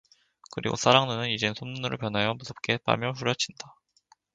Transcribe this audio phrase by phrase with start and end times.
[0.53, 3.75] 그리고 싸락눈은 이젠 솜눈으로 변하여 무섭게 뺨을 후려친다.